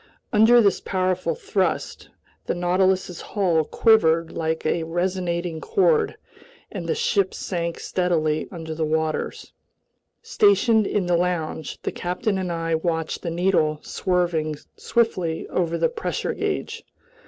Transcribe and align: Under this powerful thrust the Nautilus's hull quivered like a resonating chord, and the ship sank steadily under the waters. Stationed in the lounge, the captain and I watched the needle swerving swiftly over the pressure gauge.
Under 0.33 0.61
this 0.61 0.81
powerful 0.81 1.35
thrust 1.35 2.09
the 2.47 2.55
Nautilus's 2.55 3.21
hull 3.21 3.63
quivered 3.63 4.31
like 4.31 4.65
a 4.65 4.81
resonating 4.81 5.61
chord, 5.61 6.17
and 6.71 6.87
the 6.89 6.95
ship 6.95 7.35
sank 7.35 7.79
steadily 7.79 8.47
under 8.51 8.73
the 8.73 8.83
waters. 8.83 9.53
Stationed 10.23 10.87
in 10.87 11.05
the 11.05 11.15
lounge, 11.15 11.77
the 11.83 11.91
captain 11.91 12.39
and 12.39 12.51
I 12.51 12.73
watched 12.73 13.21
the 13.21 13.29
needle 13.29 13.77
swerving 13.83 14.55
swiftly 14.75 15.47
over 15.49 15.77
the 15.77 15.87
pressure 15.87 16.33
gauge. 16.33 16.81